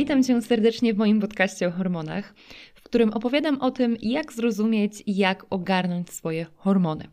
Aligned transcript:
Witam 0.00 0.22
Cię 0.22 0.42
serdecznie 0.42 0.94
w 0.94 0.98
moim 0.98 1.20
podcaście 1.20 1.68
o 1.68 1.70
hormonach, 1.70 2.34
w 2.74 2.82
którym 2.82 3.10
opowiadam 3.10 3.60
o 3.60 3.70
tym, 3.70 3.96
jak 4.02 4.32
zrozumieć 4.32 5.02
i 5.06 5.16
jak 5.16 5.46
ogarnąć 5.50 6.10
swoje 6.10 6.46
hormony. 6.56 7.08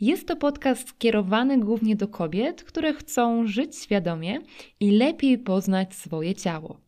Jest 0.00 0.28
to 0.28 0.36
podcast 0.36 0.88
skierowany 0.88 1.58
głównie 1.58 1.96
do 1.96 2.08
kobiet, 2.08 2.64
które 2.64 2.94
chcą 2.94 3.46
żyć 3.46 3.78
świadomie 3.78 4.40
i 4.80 4.90
lepiej 4.90 5.38
poznać 5.38 5.94
swoje 5.94 6.34
ciało. 6.34 6.80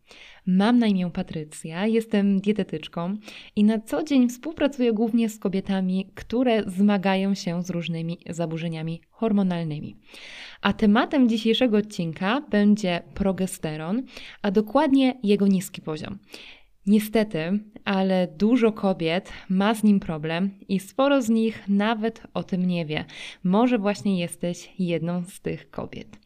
Mam 0.47 0.79
na 0.79 0.87
imię 0.87 1.11
Patrycja, 1.11 1.87
jestem 1.87 2.41
dietetyczką 2.41 3.17
i 3.57 3.65
na 3.65 3.79
co 3.79 4.03
dzień 4.03 4.29
współpracuję 4.29 4.93
głównie 4.93 5.29
z 5.29 5.39
kobietami, 5.39 6.11
które 6.15 6.63
zmagają 6.71 7.35
się 7.35 7.63
z 7.63 7.71
różnymi 7.71 8.19
zaburzeniami 8.31 9.01
hormonalnymi. 9.11 9.97
A 10.61 10.73
tematem 10.73 11.29
dzisiejszego 11.29 11.77
odcinka 11.77 12.41
będzie 12.51 13.03
progesteron, 13.15 14.03
a 14.43 14.51
dokładnie 14.51 15.19
jego 15.23 15.47
niski 15.47 15.83
poziom. 15.83 16.19
Niestety, 16.87 17.61
ale 17.85 18.29
dużo 18.39 18.73
kobiet 18.73 19.33
ma 19.49 19.75
z 19.75 19.85
nim 19.85 20.01
problem 20.01 20.51
i 20.69 20.81
sporo 20.81 21.23
z 21.23 21.29
nich 21.29 21.69
nawet 21.69 22.23
o 22.35 22.43
tym 22.43 22.67
nie 22.67 22.87
wie. 22.87 23.05
Może 23.45 23.79
właśnie 23.79 24.21
jesteś 24.21 24.73
jedną 24.79 25.25
z 25.25 25.41
tych 25.41 25.71
kobiet. 25.71 26.19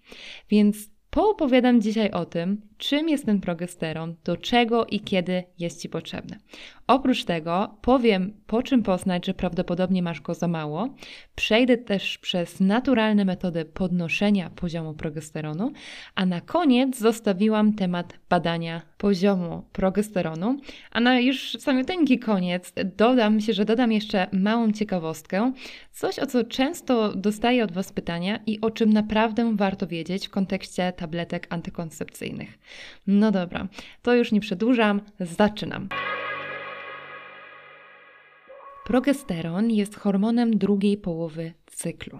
Więc 0.50 0.97
poopowiadam 1.18 1.80
dzisiaj 1.80 2.10
o 2.10 2.24
tym, 2.24 2.60
czym 2.76 3.08
jest 3.08 3.26
ten 3.26 3.40
progesteron, 3.40 4.14
do 4.24 4.36
czego 4.36 4.86
i 4.86 5.00
kiedy 5.00 5.44
jest 5.58 5.82
Ci 5.82 5.88
potrzebny. 5.88 6.38
Oprócz 6.88 7.24
tego 7.24 7.74
powiem, 7.80 8.32
po 8.46 8.62
czym 8.62 8.82
poznać, 8.82 9.26
że 9.26 9.34
prawdopodobnie 9.34 10.02
masz 10.02 10.20
go 10.20 10.34
za 10.34 10.48
mało. 10.48 10.88
Przejdę 11.34 11.76
też 11.76 12.18
przez 12.18 12.60
naturalne 12.60 13.24
metody 13.24 13.64
podnoszenia 13.64 14.50
poziomu 14.50 14.94
progesteronu, 14.94 15.72
a 16.14 16.26
na 16.26 16.40
koniec 16.40 16.98
zostawiłam 16.98 17.72
temat 17.72 18.18
badania 18.30 18.82
poziomu 18.98 19.62
progesteronu. 19.72 20.60
A 20.90 21.00
na 21.00 21.20
już 21.20 21.56
samiuteńki 21.60 22.18
koniec 22.18 22.72
dodam 22.96 23.40
się, 23.40 23.52
że 23.52 23.64
dodam 23.64 23.92
jeszcze 23.92 24.26
małą 24.32 24.72
ciekawostkę, 24.72 25.52
coś 25.92 26.18
o 26.18 26.26
co 26.26 26.44
często 26.44 27.14
dostaję 27.14 27.64
od 27.64 27.72
Was 27.72 27.92
pytania 27.92 28.40
i 28.46 28.60
o 28.60 28.70
czym 28.70 28.92
naprawdę 28.92 29.56
warto 29.56 29.86
wiedzieć 29.86 30.28
w 30.28 30.30
kontekście 30.30 30.92
tabletek 30.92 31.46
antykoncepcyjnych. 31.50 32.58
No 33.06 33.30
dobra, 33.30 33.68
to 34.02 34.14
już 34.14 34.32
nie 34.32 34.40
przedłużam, 34.40 35.00
zaczynam. 35.20 35.88
Progesteron 38.88 39.70
jest 39.70 39.94
hormonem 39.94 40.58
drugiej 40.58 40.96
połowy 40.96 41.52
cyklu. 41.66 42.18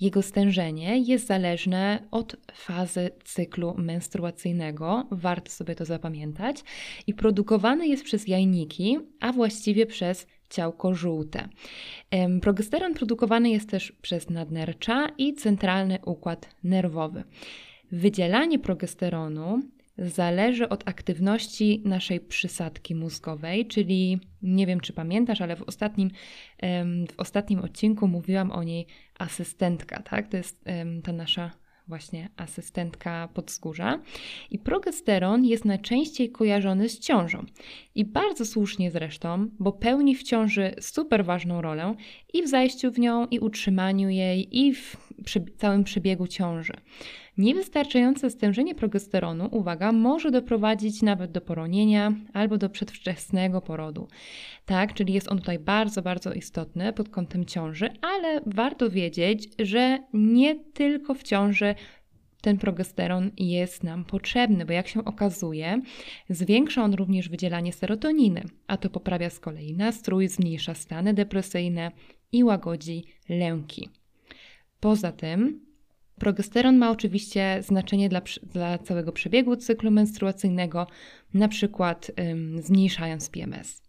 Jego 0.00 0.22
stężenie 0.22 0.98
jest 0.98 1.26
zależne 1.26 2.08
od 2.10 2.36
fazy 2.52 3.10
cyklu 3.24 3.74
menstruacyjnego, 3.78 5.06
warto 5.10 5.50
sobie 5.50 5.74
to 5.74 5.84
zapamiętać, 5.84 6.56
i 7.06 7.14
produkowany 7.14 7.88
jest 7.88 8.04
przez 8.04 8.28
jajniki, 8.28 8.98
a 9.20 9.32
właściwie 9.32 9.86
przez 9.86 10.26
ciałko 10.50 10.94
żółte. 10.94 11.48
Progesteron 12.42 12.94
produkowany 12.94 13.50
jest 13.50 13.70
też 13.70 13.92
przez 13.92 14.30
nadnercza 14.30 15.08
i 15.18 15.34
centralny 15.34 15.98
układ 16.04 16.48
nerwowy. 16.64 17.24
Wydzielanie 17.92 18.58
progesteronu 18.58 19.60
zależy 20.00 20.68
od 20.68 20.88
aktywności 20.88 21.82
naszej 21.84 22.20
przysadki 22.20 22.94
mózgowej, 22.94 23.66
czyli 23.66 24.20
nie 24.42 24.66
wiem, 24.66 24.80
czy 24.80 24.92
pamiętasz, 24.92 25.40
ale 25.40 25.56
w 25.56 25.62
ostatnim, 25.62 26.10
w 27.10 27.20
ostatnim 27.20 27.58
odcinku 27.60 28.08
mówiłam 28.08 28.50
o 28.50 28.62
niej 28.62 28.86
asystentka, 29.18 30.02
tak? 30.02 30.28
To 30.28 30.36
jest 30.36 30.64
ta 31.04 31.12
nasza 31.12 31.50
właśnie 31.88 32.28
asystentka 32.36 33.28
podskórza. 33.34 34.00
I 34.50 34.58
progesteron 34.58 35.44
jest 35.44 35.64
najczęściej 35.64 36.30
kojarzony 36.30 36.88
z 36.88 36.98
ciążą. 36.98 37.44
I 37.94 38.04
bardzo 38.04 38.46
słusznie 38.46 38.90
zresztą, 38.90 39.48
bo 39.58 39.72
pełni 39.72 40.16
w 40.16 40.22
ciąży 40.22 40.74
super 40.80 41.24
ważną 41.24 41.62
rolę 41.62 41.94
i 42.34 42.42
w 42.42 42.48
zajściu 42.48 42.92
w 42.92 42.98
nią, 42.98 43.26
i 43.26 43.38
utrzymaniu 43.38 44.08
jej, 44.08 44.58
i 44.58 44.74
w 44.74 44.96
całym 45.56 45.84
przebiegu 45.84 46.26
ciąży. 46.26 46.72
Niewystarczające 47.40 48.30
stężenie 48.30 48.74
progesteronu, 48.74 49.48
uwaga, 49.50 49.92
może 49.92 50.30
doprowadzić 50.30 51.02
nawet 51.02 51.32
do 51.32 51.40
poronienia 51.40 52.12
albo 52.32 52.58
do 52.58 52.70
przedwczesnego 52.70 53.60
porodu. 53.60 54.08
Tak, 54.66 54.94
czyli 54.94 55.12
jest 55.12 55.32
on 55.32 55.38
tutaj 55.38 55.58
bardzo, 55.58 56.02
bardzo 56.02 56.32
istotny 56.32 56.92
pod 56.92 57.08
kątem 57.08 57.44
ciąży, 57.44 57.90
ale 58.02 58.40
warto 58.46 58.90
wiedzieć, 58.90 59.48
że 59.58 59.98
nie 60.12 60.64
tylko 60.64 61.14
w 61.14 61.22
ciąży 61.22 61.74
ten 62.40 62.58
progesteron 62.58 63.30
jest 63.36 63.84
nam 63.84 64.04
potrzebny, 64.04 64.66
bo 64.66 64.72
jak 64.72 64.88
się 64.88 65.04
okazuje, 65.04 65.80
zwiększa 66.30 66.82
on 66.82 66.94
również 66.94 67.28
wydzielanie 67.28 67.72
serotoniny, 67.72 68.42
a 68.66 68.76
to 68.76 68.90
poprawia 68.90 69.30
z 69.30 69.40
kolei 69.40 69.76
nastrój, 69.76 70.28
zmniejsza 70.28 70.74
stany 70.74 71.14
depresyjne 71.14 71.90
i 72.32 72.44
łagodzi 72.44 73.04
lęki. 73.28 73.88
Poza 74.80 75.12
tym, 75.12 75.69
progesteron 76.20 76.78
ma 76.78 76.90
oczywiście 76.90 77.62
znaczenie 77.62 78.08
dla, 78.08 78.22
dla 78.42 78.78
całego 78.78 79.12
przebiegu 79.12 79.56
cyklu 79.56 79.90
menstruacyjnego, 79.90 80.86
na 81.34 81.48
przykład 81.48 82.10
ym, 82.20 82.62
zmniejszając 82.62 83.30
PMS. 83.30 83.82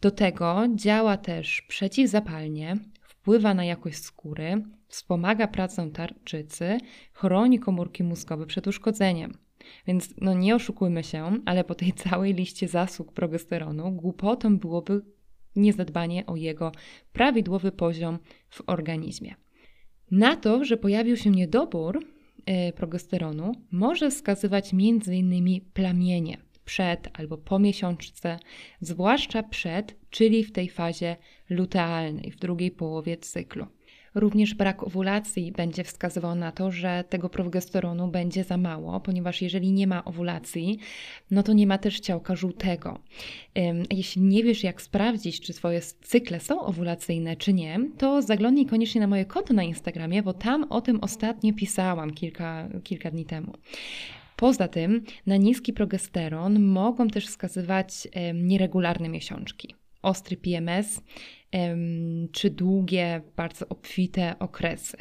Do 0.00 0.10
tego 0.10 0.66
działa 0.74 1.16
też 1.16 1.62
przeciwzapalnie, 1.62 2.76
wpływa 3.02 3.54
na 3.54 3.64
jakość 3.64 3.98
skóry, 3.98 4.64
wspomaga 4.88 5.48
pracę 5.48 5.90
tarczycy, 5.90 6.78
chroni 7.12 7.58
komórki 7.58 8.04
mózgowe 8.04 8.46
przed 8.46 8.66
uszkodzeniem. 8.66 9.38
Więc 9.86 10.14
no 10.20 10.34
nie 10.34 10.54
oszukujmy 10.54 11.04
się, 11.04 11.38
ale 11.46 11.64
po 11.64 11.74
tej 11.74 11.92
całej 11.92 12.34
liście 12.34 12.68
zasług 12.68 13.12
progesteronu 13.12 13.92
głupotą 13.92 14.58
byłoby 14.58 15.02
niezadbanie 15.56 16.26
o 16.26 16.36
jego 16.36 16.72
prawidłowy 17.12 17.72
poziom 17.72 18.18
w 18.50 18.62
organizmie. 18.66 19.34
Na 20.10 20.36
to, 20.36 20.64
że 20.64 20.76
pojawił 20.76 21.16
się 21.16 21.30
niedobór 21.30 22.04
e, 22.46 22.72
progesteronu, 22.72 23.52
może 23.70 24.10
wskazywać 24.10 24.70
m.in. 24.72 25.60
plamienie 25.74 26.36
przed 26.64 27.08
albo 27.12 27.38
po 27.38 27.58
miesiączce, 27.58 28.38
zwłaszcza 28.80 29.42
przed, 29.42 29.96
czyli 30.10 30.44
w 30.44 30.52
tej 30.52 30.68
fazie 30.68 31.16
lutealnej, 31.50 32.30
w 32.30 32.36
drugiej 32.36 32.70
połowie 32.70 33.16
cyklu. 33.16 33.66
Również 34.14 34.54
brak 34.54 34.82
owulacji 34.82 35.52
będzie 35.52 35.84
wskazywał 35.84 36.34
na 36.34 36.52
to, 36.52 36.70
że 36.70 37.04
tego 37.08 37.28
progesteronu 37.28 38.08
będzie 38.08 38.44
za 38.44 38.56
mało, 38.56 39.00
ponieważ 39.00 39.42
jeżeli 39.42 39.72
nie 39.72 39.86
ma 39.86 40.04
owulacji, 40.04 40.78
no 41.30 41.42
to 41.42 41.52
nie 41.52 41.66
ma 41.66 41.78
też 41.78 42.00
ciałka 42.00 42.36
żółtego. 42.36 42.98
Jeśli 43.90 44.22
nie 44.22 44.44
wiesz, 44.44 44.64
jak 44.64 44.82
sprawdzić, 44.82 45.40
czy 45.40 45.54
Twoje 45.54 45.80
cykle 46.02 46.40
są 46.40 46.60
owulacyjne, 46.60 47.36
czy 47.36 47.52
nie, 47.52 47.80
to 47.98 48.22
zaglądnij 48.22 48.66
koniecznie 48.66 49.00
na 49.00 49.06
moje 49.06 49.24
konto 49.24 49.54
na 49.54 49.62
Instagramie, 49.62 50.22
bo 50.22 50.32
tam 50.32 50.64
o 50.64 50.80
tym 50.80 51.00
ostatnio 51.00 51.52
pisałam 51.54 52.10
kilka, 52.10 52.68
kilka 52.84 53.10
dni 53.10 53.24
temu. 53.24 53.52
Poza 54.36 54.68
tym 54.68 55.04
na 55.26 55.36
niski 55.36 55.72
progesteron 55.72 56.60
mogą 56.62 57.08
też 57.08 57.26
wskazywać 57.26 58.08
nieregularne 58.34 59.08
miesiączki, 59.08 59.74
ostry 60.02 60.36
PMS, 60.36 61.02
czy 62.32 62.50
długie, 62.50 63.22
bardzo 63.36 63.68
obfite 63.68 64.38
okresy. 64.38 64.96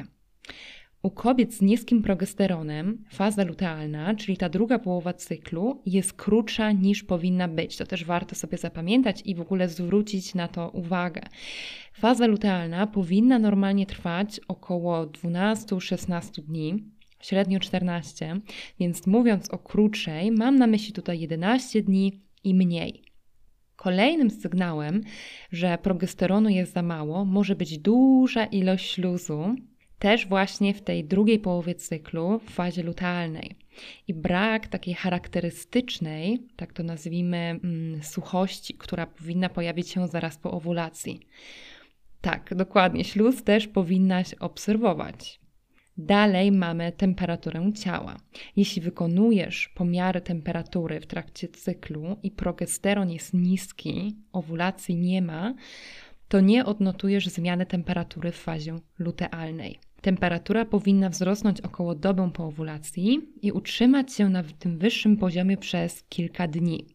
U 1.04 1.12
kobiet 1.12 1.54
z 1.54 1.62
niskim 1.62 2.02
progesteronem 2.02 3.04
faza 3.10 3.44
lutealna, 3.44 4.16
czyli 4.16 4.38
ta 4.38 4.50
druga 4.50 4.80
połowa 4.80 5.14
cyklu, 5.14 5.82
jest 5.86 6.14
krótsza 6.14 6.72
niż 6.72 7.04
powinna 7.04 7.48
być. 7.48 7.78
To 7.78 7.86
też 7.86 8.06
warto 8.06 8.36
sobie 8.36 8.58
zapamiętać 8.58 9.22
i 9.26 9.36
w 9.36 9.42
ogóle 9.42 9.70
zwrócić 9.70 10.36
na 10.36 10.48
to 10.48 10.70
uwagę. 10.70 11.22
Faza 11.94 12.28
lutealna 12.28 12.88
powinna 12.88 13.40
normalnie 13.40 13.86
trwać 13.86 14.40
około 14.48 15.06
12-16 15.06 16.42
dni, 16.42 16.84
średnio 17.22 17.60
14, 17.60 18.40
więc 18.80 19.08
mówiąc 19.08 19.50
o 19.50 19.58
krótszej, 19.58 20.32
mam 20.32 20.56
na 20.56 20.68
myśli 20.68 20.94
tutaj 20.94 21.20
11 21.20 21.82
dni 21.82 22.22
i 22.44 22.56
mniej. 22.56 23.07
Kolejnym 23.78 24.30
sygnałem, 24.30 25.02
że 25.52 25.78
progesteronu 25.78 26.50
jest 26.50 26.74
za 26.74 26.82
mało, 26.82 27.26
może 27.26 27.56
być 27.56 27.78
duża 27.78 28.46
ilość 28.46 28.92
śluzu, 28.92 29.56
też 30.00 30.28
właśnie 30.28 30.74
w 30.74 30.82
tej 30.82 31.06
drugiej 31.06 31.40
połowie 31.40 31.76
cyklu, 31.76 32.40
w 32.40 32.50
fazie 32.50 32.84
lutealnej. 32.84 33.56
I 34.08 34.14
brak 34.14 34.68
takiej 34.68 34.94
charakterystycznej, 34.94 36.40
tak 36.56 36.74
to 36.74 36.84
nazwijmy, 36.84 37.38
mm, 37.38 38.04
suchości, 38.04 38.74
która 38.74 39.08
powinna 39.08 39.50
pojawić 39.50 39.90
się 39.90 40.08
zaraz 40.08 40.38
po 40.38 40.52
owulacji. 40.52 41.20
Tak, 42.22 42.56
dokładnie, 42.56 43.04
śluz 43.04 43.44
też 43.44 43.68
powinnaś 43.68 44.34
obserwować. 44.34 45.40
Dalej 45.98 46.52
mamy 46.52 46.92
temperaturę 46.92 47.72
ciała. 47.74 48.18
Jeśli 48.56 48.82
wykonujesz 48.82 49.70
pomiary 49.70 50.22
temperatury 50.22 51.00
w 51.00 51.08
trakcie 51.08 51.48
cyklu 51.48 52.18
i 52.24 52.32
progesteron 52.32 53.10
jest 53.10 53.34
niski, 53.34 54.16
owulacji 54.32 54.96
nie 54.96 55.22
ma, 55.22 55.56
to 56.28 56.40
nie 56.40 56.66
odnotujesz 56.66 57.28
zmiany 57.28 57.66
temperatury 57.66 58.32
w 58.32 58.38
fazie 58.38 58.76
lutealnej. 59.00 59.80
Temperatura 60.02 60.66
powinna 60.66 61.10
wzrosnąć 61.10 61.62
około 61.62 61.96
dobę 61.96 62.32
po 62.34 62.46
owulacji 62.46 63.22
i 63.42 63.52
utrzymać 63.52 64.14
się 64.14 64.30
na 64.30 64.44
tym 64.44 64.78
wyższym 64.78 65.18
poziomie 65.18 65.58
przez 65.58 66.04
kilka 66.04 66.48
dni. 66.48 66.86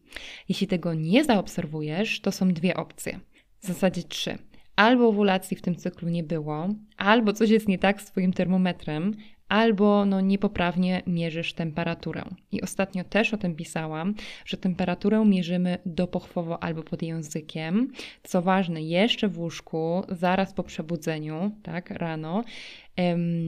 Jeśli 0.49 0.67
tego 0.67 0.93
nie 0.93 1.23
zaobserwujesz, 1.23 2.21
to 2.21 2.31
są 2.31 2.53
dwie 2.53 2.77
opcje. 2.77 3.19
W 3.59 3.67
zasadzie 3.67 4.03
trzy. 4.03 4.37
Albo 4.75 5.07
owulacji 5.07 5.57
w 5.57 5.61
tym 5.61 5.75
cyklu 5.75 6.09
nie 6.09 6.23
było, 6.23 6.67
albo 6.97 7.33
coś 7.33 7.49
jest 7.49 7.67
nie 7.67 7.79
tak 7.79 8.01
z 8.01 8.05
Twoim 8.05 8.33
termometrem, 8.33 9.13
albo 9.49 10.05
no, 10.05 10.21
niepoprawnie 10.21 11.01
mierzysz 11.07 11.53
temperaturę. 11.53 12.23
I 12.51 12.61
ostatnio 12.61 13.03
też 13.03 13.33
o 13.33 13.37
tym 13.37 13.55
pisałam, 13.55 14.15
że 14.45 14.57
temperaturę 14.57 15.25
mierzymy 15.25 15.77
dopochwowo 15.85 16.63
albo 16.63 16.83
pod 16.83 17.01
językiem. 17.01 17.91
Co 18.23 18.41
ważne, 18.41 18.81
jeszcze 18.81 19.27
w 19.27 19.39
łóżku, 19.39 20.03
zaraz 20.09 20.53
po 20.53 20.63
przebudzeniu, 20.63 21.51
tak, 21.63 21.89
rano, 21.89 22.43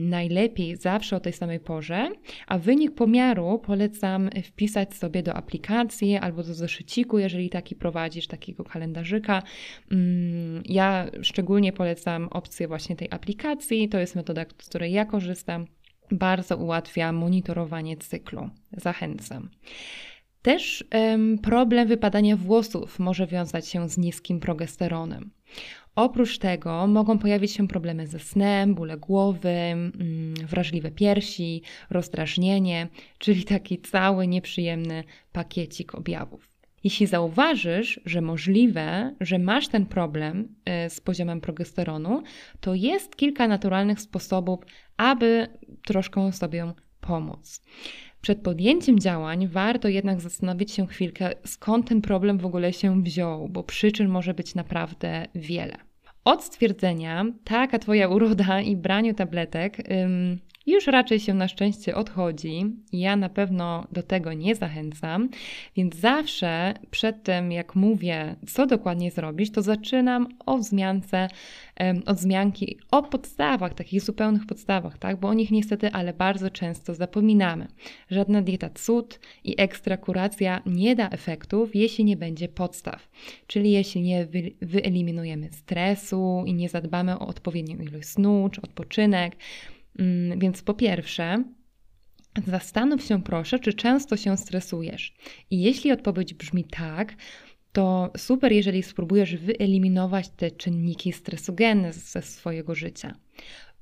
najlepiej 0.08 0.76
zawsze 0.76 1.16
o 1.16 1.20
tej 1.20 1.32
samej 1.32 1.60
porze, 1.60 2.10
a 2.46 2.58
wynik 2.58 2.94
pomiaru 2.94 3.58
polecam 3.58 4.30
wpisać 4.44 4.94
sobie 4.94 5.22
do 5.22 5.34
aplikacji 5.34 6.16
albo 6.16 6.42
do 6.42 6.54
zeszyciku, 6.54 7.18
jeżeli 7.18 7.50
taki 7.50 7.74
prowadzisz, 7.74 8.26
takiego 8.26 8.64
kalendarzyka. 8.64 9.42
Mm, 9.92 10.62
ja 10.64 11.06
szczególnie 11.22 11.72
polecam 11.72 12.28
opcję 12.28 12.68
właśnie 12.68 12.96
tej 12.96 13.08
aplikacji. 13.10 13.88
To 13.88 13.98
jest 13.98 14.16
metoda, 14.16 14.44
z 14.62 14.68
której 14.68 14.92
ja 14.92 15.04
korzystam 15.04 15.66
bardzo 16.10 16.56
ułatwia 16.56 17.12
monitorowanie 17.12 17.96
cyklu. 17.96 18.50
Zachęcam. 18.72 19.48
Też 20.42 20.84
problem 21.42 21.88
wypadania 21.88 22.36
włosów 22.36 22.98
może 22.98 23.26
wiązać 23.26 23.68
się 23.68 23.88
z 23.88 23.98
niskim 23.98 24.40
progesteronem. 24.40 25.30
Oprócz 25.96 26.38
tego 26.38 26.86
mogą 26.86 27.18
pojawić 27.18 27.52
się 27.52 27.68
problemy 27.68 28.06
ze 28.06 28.18
snem, 28.18 28.74
bóle 28.74 28.96
głowy, 28.96 29.48
mm, 29.48 30.34
wrażliwe 30.34 30.90
piersi, 30.90 31.62
rozdrażnienie, 31.90 32.88
czyli 33.18 33.44
taki 33.44 33.78
cały 33.78 34.26
nieprzyjemny 34.26 35.04
pakiecik 35.32 35.94
objawów. 35.94 36.48
Jeśli 36.84 37.06
zauważysz, 37.06 38.00
że 38.04 38.20
możliwe, 38.20 39.14
że 39.20 39.38
masz 39.38 39.68
ten 39.68 39.86
problem 39.86 40.48
y, 40.86 40.90
z 40.90 41.00
poziomem 41.00 41.40
progesteronu, 41.40 42.22
to 42.60 42.74
jest 42.74 43.16
kilka 43.16 43.48
naturalnych 43.48 44.00
sposobów, 44.00 44.60
aby 44.96 45.48
troszkę 45.86 46.32
sobie 46.32 46.72
pomóc. 47.00 47.62
Przed 48.20 48.42
podjęciem 48.42 48.98
działań 48.98 49.48
warto 49.48 49.88
jednak 49.88 50.20
zastanowić 50.20 50.72
się 50.72 50.86
chwilkę, 50.86 51.30
skąd 51.44 51.88
ten 51.88 52.00
problem 52.00 52.38
w 52.38 52.46
ogóle 52.46 52.72
się 52.72 53.02
wziął, 53.02 53.48
bo 53.48 53.62
przyczyn 53.62 54.08
może 54.08 54.34
być 54.34 54.54
naprawdę 54.54 55.26
wiele. 55.34 55.76
Od 56.24 56.44
stwierdzenia, 56.44 57.24
taka 57.44 57.78
Twoja 57.78 58.08
uroda 58.08 58.60
i 58.60 58.76
braniu 58.76 59.14
tabletek, 59.14 59.90
ym, 59.90 60.38
już 60.66 60.86
raczej 60.86 61.20
się 61.20 61.34
na 61.34 61.48
szczęście 61.48 61.94
odchodzi. 61.94 62.64
Ja 62.92 63.16
na 63.16 63.28
pewno 63.28 63.86
do 63.92 64.02
tego 64.02 64.32
nie 64.32 64.54
zachęcam, 64.54 65.28
więc 65.76 65.96
zawsze 65.96 66.74
przed 66.90 67.22
tym, 67.22 67.52
jak 67.52 67.74
mówię, 67.74 68.36
co 68.46 68.66
dokładnie 68.66 69.10
zrobić, 69.10 69.50
to 69.50 69.62
zaczynam 69.62 70.26
o 70.46 70.58
wzmiance, 70.58 71.28
od 72.06 72.16
wzmianki 72.16 72.78
o 72.90 73.02
podstawach, 73.02 73.74
takich 73.74 74.02
zupełnych 74.02 74.46
podstawach, 74.46 74.98
tak? 74.98 75.20
bo 75.20 75.28
o 75.28 75.34
nich 75.34 75.50
niestety, 75.50 75.90
ale 75.92 76.12
bardzo 76.12 76.50
często 76.50 76.94
zapominamy. 76.94 77.66
Żadna 78.10 78.42
dieta 78.42 78.70
cud 78.70 79.20
i 79.44 79.54
ekstra 79.58 79.96
kuracja 79.96 80.62
nie 80.66 80.96
da 80.96 81.08
efektów, 81.08 81.74
jeśli 81.74 82.04
nie 82.04 82.16
będzie 82.16 82.48
podstaw. 82.48 83.08
Czyli 83.46 83.72
jeśli 83.72 84.02
nie 84.02 84.26
wyeliminujemy 84.62 85.52
stresu 85.52 86.42
i 86.46 86.54
nie 86.54 86.68
zadbamy 86.68 87.18
o 87.18 87.26
odpowiednią 87.26 87.78
ilość 87.78 88.08
snu 88.08 88.48
czy 88.52 88.62
odpoczynek, 88.62 89.36
więc 90.36 90.62
po 90.62 90.74
pierwsze, 90.74 91.44
zastanów 92.46 93.02
się 93.02 93.22
proszę, 93.22 93.58
czy 93.58 93.74
często 93.74 94.16
się 94.16 94.36
stresujesz. 94.36 95.14
I 95.50 95.60
jeśli 95.60 95.92
odpowiedź 95.92 96.34
brzmi 96.34 96.64
tak, 96.64 97.14
to 97.72 98.12
super, 98.16 98.52
jeżeli 98.52 98.82
spróbujesz 98.82 99.36
wyeliminować 99.36 100.28
te 100.28 100.50
czynniki 100.50 101.12
stresogenne 101.12 101.92
ze 101.92 102.22
swojego 102.22 102.74
życia. 102.74 103.14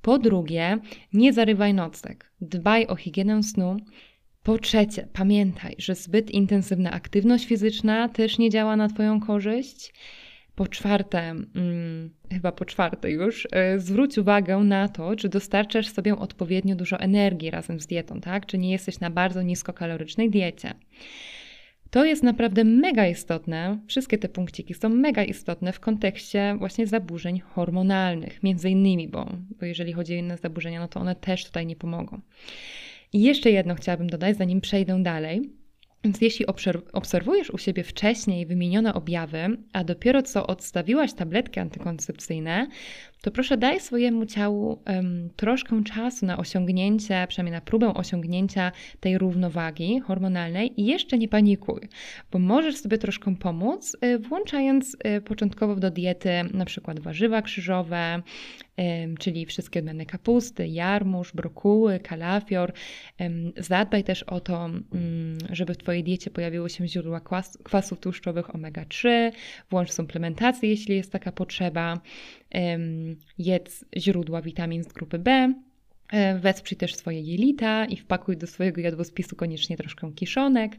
Po 0.02 0.18
drugie, 0.18 0.78
nie 1.12 1.32
zarywaj 1.32 1.74
nocek. 1.74 2.32
Dbaj 2.40 2.86
o 2.86 2.96
higienę 2.96 3.42
snu. 3.42 3.76
Po 4.42 4.58
trzecie, 4.58 5.08
pamiętaj, 5.12 5.74
że 5.78 5.94
zbyt 5.94 6.30
intensywna 6.30 6.90
aktywność 6.90 7.46
fizyczna 7.46 8.08
też 8.08 8.38
nie 8.38 8.50
działa 8.50 8.76
na 8.76 8.88
Twoją 8.88 9.20
korzyść. 9.20 9.94
Po 10.54 10.66
czwarte, 10.66 11.34
hmm, 11.54 12.10
chyba 12.32 12.52
po 12.52 12.64
czwarte 12.64 13.10
już, 13.10 13.48
yy, 13.72 13.80
zwróć 13.80 14.18
uwagę 14.18 14.58
na 14.58 14.88
to, 14.88 15.16
czy 15.16 15.28
dostarczasz 15.28 15.88
sobie 15.88 16.16
odpowiednio 16.16 16.76
dużo 16.76 17.00
energii 17.00 17.50
razem 17.50 17.80
z 17.80 17.86
dietą, 17.86 18.20
tak? 18.20 18.46
Czy 18.46 18.58
nie 18.58 18.72
jesteś 18.72 19.00
na 19.00 19.10
bardzo 19.10 19.42
niskokalorycznej 19.42 20.30
diecie. 20.30 20.74
To 21.90 22.04
jest 22.04 22.22
naprawdę 22.22 22.64
mega 22.64 23.06
istotne. 23.06 23.78
Wszystkie 23.86 24.18
te 24.18 24.28
punkciki 24.28 24.74
są 24.74 24.88
mega 24.88 25.24
istotne 25.24 25.72
w 25.72 25.80
kontekście 25.80 26.56
właśnie 26.58 26.86
zaburzeń 26.86 27.40
hormonalnych, 27.40 28.42
między 28.42 28.70
innymi, 28.70 29.08
bo, 29.08 29.30
bo 29.60 29.66
jeżeli 29.66 29.92
chodzi 29.92 30.14
o 30.14 30.18
inne 30.18 30.36
zaburzenia, 30.36 30.80
no 30.80 30.88
to 30.88 31.00
one 31.00 31.14
też 31.14 31.44
tutaj 31.44 31.66
nie 31.66 31.76
pomogą. 31.76 32.20
I 33.12 33.22
jeszcze 33.22 33.50
jedno 33.50 33.74
chciałabym 33.74 34.10
dodać, 34.10 34.36
zanim 34.36 34.60
przejdę 34.60 35.02
dalej 35.02 35.50
więc 36.04 36.20
jeśli 36.20 36.46
obserwujesz 36.92 37.50
u 37.50 37.58
siebie 37.58 37.84
wcześniej 37.84 38.46
wymienione 38.46 38.94
objawy, 38.94 39.56
a 39.72 39.84
dopiero 39.84 40.22
co 40.22 40.46
odstawiłaś 40.46 41.12
tabletki 41.14 41.60
antykoncepcyjne, 41.60 42.66
to 43.24 43.30
proszę 43.30 43.56
daj 43.56 43.80
swojemu 43.80 44.26
ciału 44.26 44.78
um, 44.86 45.30
troszkę 45.36 45.84
czasu 45.84 46.26
na 46.26 46.36
osiągnięcie, 46.36 47.26
przynajmniej 47.28 47.52
na 47.52 47.60
próbę 47.60 47.94
osiągnięcia 47.94 48.72
tej 49.00 49.18
równowagi 49.18 50.00
hormonalnej 50.00 50.80
i 50.80 50.84
jeszcze 50.84 51.18
nie 51.18 51.28
panikuj, 51.28 51.80
bo 52.32 52.38
możesz 52.38 52.76
sobie 52.76 52.98
troszkę 52.98 53.36
pomóc, 53.36 53.96
y, 54.04 54.18
włączając 54.18 54.96
y, 55.16 55.20
początkowo 55.20 55.76
do 55.76 55.90
diety 55.90 56.30
na 56.54 56.64
przykład 56.64 57.00
warzywa 57.00 57.42
krzyżowe, 57.42 58.22
czyli 59.18 59.46
wszystkie 59.46 59.80
odmiany 59.80 60.06
kapusty, 60.06 60.68
jarmuż, 60.68 61.32
brokuły, 61.32 61.98
kalafior. 61.98 62.72
Zadbaj 63.56 64.04
też 64.04 64.22
o 64.22 64.40
to, 64.40 64.64
mm, 64.64 65.38
żeby 65.50 65.74
w 65.74 65.76
Twojej 65.76 66.04
diecie 66.04 66.30
pojawiły 66.30 66.70
się 66.70 66.88
źródła 66.88 67.20
kwasów 67.64 68.00
tłuszczowych 68.00 68.54
omega-3, 68.54 69.32
włącz 69.70 69.92
suplementację, 69.92 70.68
jeśli 70.68 70.96
jest 70.96 71.12
taka 71.12 71.32
potrzeba, 71.32 72.00
jedz 73.38 73.84
źródła 73.96 74.42
witamin 74.42 74.84
z 74.84 74.92
grupy 74.92 75.18
B, 75.18 75.54
wesprzyj 76.40 76.78
też 76.78 76.94
swoje 76.94 77.20
jelita 77.20 77.84
i 77.84 77.96
wpakuj 77.96 78.36
do 78.36 78.46
swojego 78.46 78.80
jadłospisu 78.80 79.36
koniecznie 79.36 79.76
troszkę 79.76 80.12
kiszonek. 80.12 80.76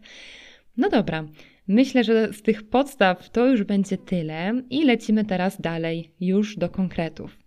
No 0.78 0.90
dobra, 0.90 1.28
myślę, 1.68 2.04
że 2.04 2.34
z 2.34 2.42
tych 2.42 2.70
podstaw 2.70 3.30
to 3.30 3.48
już 3.48 3.64
będzie 3.64 3.98
tyle 3.98 4.62
i 4.70 4.86
lecimy 4.86 5.26
teraz 5.26 5.62
dalej 5.62 6.12
już 6.22 6.58
do 6.58 6.70
konkretów. 6.70 7.38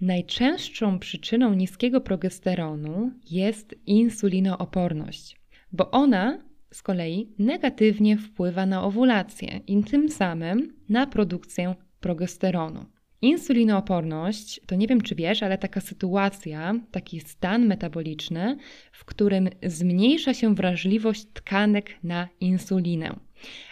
Najczęstszą 0.00 0.98
przyczyną 0.98 1.54
niskiego 1.54 2.00
progesteronu 2.00 3.12
jest 3.30 3.74
insulinooporność, 3.86 5.40
bo 5.72 5.90
ona 5.90 6.38
z 6.72 6.82
kolei 6.82 7.28
negatywnie 7.38 8.18
wpływa 8.18 8.66
na 8.66 8.82
owulację 8.84 9.60
i 9.66 9.84
tym 9.84 10.08
samym 10.08 10.72
na 10.88 11.06
produkcję 11.06 11.74
progesteronu. 12.00 12.84
Insulinooporność 13.22 14.60
to 14.66 14.74
nie 14.74 14.86
wiem, 14.86 15.00
czy 15.00 15.14
wiesz, 15.14 15.42
ale 15.42 15.58
taka 15.58 15.80
sytuacja, 15.80 16.74
taki 16.90 17.20
stan 17.20 17.66
metaboliczny, 17.66 18.56
w 18.92 19.04
którym 19.04 19.48
zmniejsza 19.62 20.34
się 20.34 20.54
wrażliwość 20.54 21.26
tkanek 21.32 21.90
na 22.02 22.28
insulinę. 22.40 23.16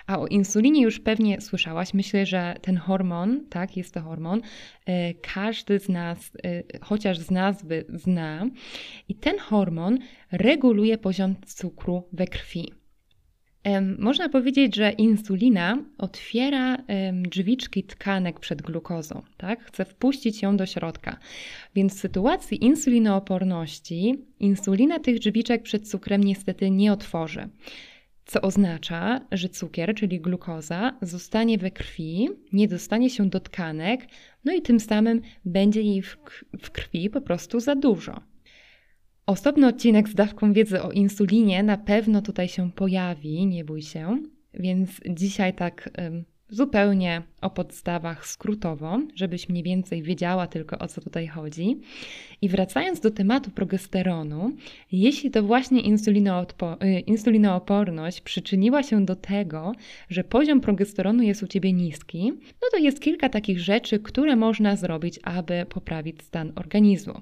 A 0.06 0.18
o 0.18 0.26
insulinie 0.26 0.82
już 0.82 1.00
pewnie 1.00 1.40
słyszałaś. 1.40 1.94
Myślę, 1.94 2.26
że 2.26 2.56
ten 2.62 2.76
hormon, 2.76 3.46
tak, 3.50 3.76
jest 3.76 3.94
to 3.94 4.00
hormon, 4.00 4.40
e, 4.86 5.14
każdy 5.14 5.78
z 5.78 5.88
nas, 5.88 6.32
e, 6.44 6.62
chociaż 6.80 7.18
z 7.18 7.30
nazwy 7.30 7.84
zna, 7.88 8.46
i 9.08 9.14
ten 9.14 9.38
hormon 9.38 9.98
reguluje 10.32 10.98
poziom 10.98 11.34
cukru 11.46 12.08
we 12.12 12.26
krwi. 12.26 12.72
Można 13.98 14.28
powiedzieć, 14.28 14.76
że 14.76 14.90
insulina 14.90 15.78
otwiera 15.98 16.76
drzwiczki 17.12 17.84
tkanek 17.84 18.40
przed 18.40 18.62
glukozą, 18.62 19.22
tak? 19.36 19.64
Chce 19.64 19.84
wpuścić 19.84 20.42
ją 20.42 20.56
do 20.56 20.66
środka. 20.66 21.16
Więc 21.74 21.94
w 21.94 22.00
sytuacji 22.00 22.64
insulinooporności 22.64 24.24
insulina 24.40 24.98
tych 24.98 25.18
drzwiczek 25.18 25.62
przed 25.62 25.88
cukrem 25.88 26.24
niestety 26.24 26.70
nie 26.70 26.92
otworzy. 26.92 27.48
Co 28.24 28.40
oznacza, 28.40 29.20
że 29.32 29.48
cukier, 29.48 29.94
czyli 29.94 30.20
glukoza, 30.20 30.96
zostanie 31.02 31.58
we 31.58 31.70
krwi, 31.70 32.28
nie 32.52 32.68
dostanie 32.68 33.10
się 33.10 33.30
do 33.30 33.40
tkanek, 33.40 34.06
no 34.44 34.52
i 34.52 34.62
tym 34.62 34.80
samym 34.80 35.20
będzie 35.44 35.82
jej 35.82 36.02
w 36.62 36.70
krwi 36.72 37.10
po 37.10 37.20
prostu 37.20 37.60
za 37.60 37.74
dużo. 37.74 38.20
Osobny 39.26 39.66
odcinek 39.66 40.08
z 40.08 40.14
dawką 40.14 40.52
wiedzy 40.52 40.82
o 40.82 40.92
insulinie 40.92 41.62
na 41.62 41.76
pewno 41.76 42.22
tutaj 42.22 42.48
się 42.48 42.70
pojawi, 42.72 43.46
nie 43.46 43.64
bój 43.64 43.82
się. 43.82 44.22
Więc 44.54 45.00
dzisiaj 45.08 45.54
tak 45.54 45.90
zupełnie 46.48 47.22
o 47.40 47.50
podstawach 47.50 48.26
skrótowo, 48.26 48.98
żebyś 49.14 49.48
mniej 49.48 49.62
więcej 49.62 50.02
wiedziała 50.02 50.46
tylko 50.46 50.78
o 50.78 50.88
co 50.88 51.00
tutaj 51.00 51.26
chodzi. 51.26 51.80
I 52.42 52.48
wracając 52.48 53.00
do 53.00 53.10
tematu 53.10 53.50
progesteronu, 53.50 54.56
jeśli 54.92 55.30
to 55.30 55.42
właśnie 55.42 55.80
y, 55.80 57.00
insulinooporność 57.00 58.20
przyczyniła 58.20 58.82
się 58.82 59.04
do 59.04 59.16
tego, 59.16 59.72
że 60.08 60.24
poziom 60.24 60.60
progesteronu 60.60 61.22
jest 61.22 61.42
u 61.42 61.46
ciebie 61.46 61.72
niski, 61.72 62.32
no 62.32 62.68
to 62.72 62.78
jest 62.78 63.00
kilka 63.00 63.28
takich 63.28 63.60
rzeczy, 63.60 63.98
które 63.98 64.36
można 64.36 64.76
zrobić, 64.76 65.20
aby 65.22 65.66
poprawić 65.68 66.22
stan 66.22 66.52
organizmu. 66.56 67.20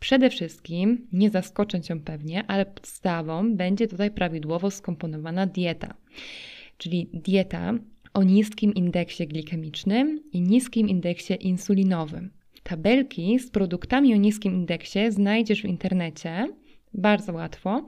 Przede 0.00 0.30
wszystkim, 0.30 1.08
nie 1.12 1.30
zaskoczę 1.30 1.80
Cię 1.80 2.00
pewnie, 2.00 2.44
ale 2.46 2.66
podstawą 2.66 3.56
będzie 3.56 3.88
tutaj 3.88 4.10
prawidłowo 4.10 4.70
skomponowana 4.70 5.46
dieta. 5.46 5.94
Czyli 6.78 7.08
dieta 7.12 7.72
o 8.14 8.22
niskim 8.22 8.74
indeksie 8.74 9.26
glikemicznym 9.26 10.22
i 10.32 10.40
niskim 10.40 10.88
indeksie 10.88 11.34
insulinowym. 11.40 12.30
Tabelki 12.62 13.38
z 13.38 13.50
produktami 13.50 14.14
o 14.14 14.16
niskim 14.16 14.54
indeksie 14.54 15.10
znajdziesz 15.10 15.62
w 15.62 15.64
internecie 15.64 16.48
bardzo 16.94 17.32
łatwo. 17.32 17.86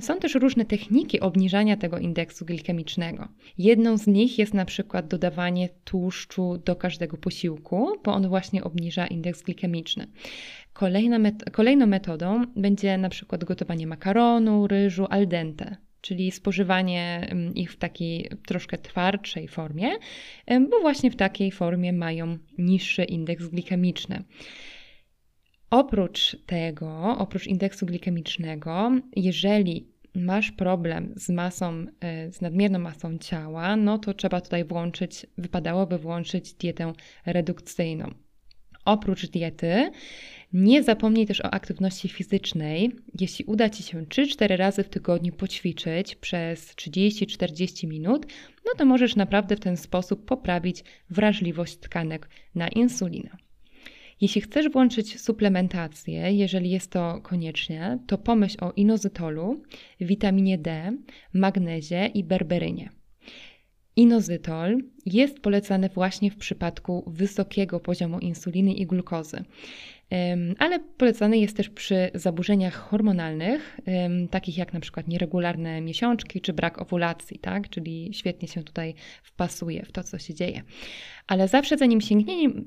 Są 0.00 0.18
też 0.18 0.34
różne 0.34 0.64
techniki 0.64 1.20
obniżania 1.20 1.76
tego 1.76 1.98
indeksu 1.98 2.44
glikemicznego. 2.44 3.28
Jedną 3.58 3.98
z 3.98 4.06
nich 4.06 4.38
jest 4.38 4.54
na 4.54 4.64
przykład 4.64 5.08
dodawanie 5.08 5.68
tłuszczu 5.84 6.58
do 6.64 6.76
każdego 6.76 7.16
posiłku, 7.16 7.88
bo 8.04 8.12
on 8.12 8.28
właśnie 8.28 8.64
obniża 8.64 9.06
indeks 9.06 9.42
glikemiczny. 9.42 10.06
Met 11.18 11.50
kolejną 11.50 11.86
metodą 11.86 12.44
będzie 12.56 12.98
na 12.98 13.08
przykład 13.08 13.44
gotowanie 13.44 13.86
makaronu, 13.86 14.66
ryżu 14.66 15.06
al 15.10 15.28
dente 15.28 15.76
czyli 16.02 16.30
spożywanie 16.30 17.34
ich 17.54 17.72
w 17.72 17.76
takiej 17.76 18.30
troszkę 18.46 18.78
twardszej 18.78 19.48
formie, 19.48 19.88
bo 20.70 20.80
właśnie 20.80 21.10
w 21.10 21.16
takiej 21.16 21.52
formie 21.52 21.92
mają 21.92 22.38
niższy 22.58 23.04
indeks 23.04 23.48
glikemiczny. 23.48 24.24
Oprócz 25.72 26.36
tego, 26.46 27.16
oprócz 27.18 27.46
indeksu 27.46 27.86
glikemicznego, 27.86 28.90
jeżeli 29.16 29.86
masz 30.14 30.50
problem 30.50 31.14
z 31.16 31.28
masą, 31.28 31.86
e, 32.00 32.32
z 32.32 32.40
nadmierną 32.40 32.78
masą 32.78 33.18
ciała, 33.18 33.76
no 33.76 33.98
to 33.98 34.14
trzeba 34.14 34.40
tutaj 34.40 34.64
włączyć, 34.64 35.26
wypadałoby 35.38 35.98
włączyć 35.98 36.54
dietę 36.54 36.92
redukcyjną. 37.26 38.14
Oprócz 38.84 39.26
diety, 39.26 39.90
nie 40.52 40.82
zapomnij 40.82 41.26
też 41.26 41.40
o 41.40 41.54
aktywności 41.54 42.08
fizycznej. 42.08 42.92
Jeśli 43.20 43.44
uda 43.44 43.70
Ci 43.70 43.82
się 43.82 44.02
3-4 44.02 44.56
razy 44.56 44.84
w 44.84 44.88
tygodniu 44.88 45.32
poćwiczyć 45.32 46.16
przez 46.16 46.74
30-40 46.74 47.88
minut, 47.88 48.26
no 48.66 48.72
to 48.78 48.84
możesz 48.84 49.16
naprawdę 49.16 49.56
w 49.56 49.60
ten 49.60 49.76
sposób 49.76 50.24
poprawić 50.24 50.84
wrażliwość 51.10 51.76
tkanek 51.76 52.28
na 52.54 52.68
insulinę. 52.68 53.36
Jeśli 54.22 54.40
chcesz 54.40 54.68
włączyć 54.68 55.20
suplementację, 55.20 56.32
jeżeli 56.32 56.70
jest 56.70 56.90
to 56.90 57.20
konieczne, 57.22 57.98
to 58.06 58.18
pomyśl 58.18 58.56
o 58.60 58.72
inozytolu, 58.72 59.62
witaminie 60.00 60.58
D, 60.58 60.96
magnezie 61.34 62.06
i 62.06 62.24
berberynie. 62.24 62.90
Inozytol 63.96 64.78
jest 65.06 65.40
polecany 65.40 65.88
właśnie 65.88 66.30
w 66.30 66.36
przypadku 66.36 67.04
wysokiego 67.06 67.80
poziomu 67.80 68.18
insuliny 68.18 68.72
i 68.72 68.86
glukozy 68.86 69.44
ale 70.58 70.78
polecany 70.80 71.38
jest 71.38 71.56
też 71.56 71.70
przy 71.70 72.10
zaburzeniach 72.14 72.74
hormonalnych, 72.74 73.80
takich 74.30 74.58
jak 74.58 74.72
na 74.72 74.80
przykład 74.80 75.08
nieregularne 75.08 75.80
miesiączki 75.80 76.40
czy 76.40 76.52
brak 76.52 76.82
owulacji, 76.82 77.38
tak? 77.38 77.68
czyli 77.68 78.10
świetnie 78.12 78.48
się 78.48 78.62
tutaj 78.62 78.94
wpasuje 79.22 79.84
w 79.84 79.92
to, 79.92 80.02
co 80.02 80.18
się 80.18 80.34
dzieje. 80.34 80.62
Ale 81.26 81.48
zawsze 81.48 81.76
zanim 81.76 82.00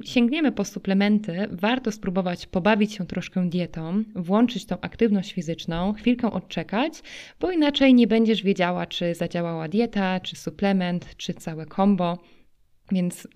sięgniemy, 0.04 0.52
po 0.52 0.66
suplementy, 0.66 1.48
warto 1.52 1.92
spróbować 1.92 2.46
pobawić 2.46 2.94
się 2.94 3.08
troszkę 3.08 3.50
dietą, 3.50 4.04
włączyć 4.16 4.66
tą 4.66 4.82
aktywność 4.82 5.34
fizyczną, 5.34 5.94
chwilkę 5.94 6.32
odczekać, 6.32 6.94
bo 7.40 7.52
inaczej 7.52 7.94
nie 7.94 8.08
będziesz 8.08 8.44
wiedziała, 8.44 8.86
czy 8.86 9.16
zadziałała 9.16 9.68
dieta, 9.68 10.20
czy 10.20 10.36
suplement, 10.36 11.16
czy 11.18 11.34
całe 11.34 11.66
kombo. 11.66 12.18
Więc 12.92 13.28